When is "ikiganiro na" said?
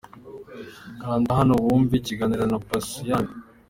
1.97-2.57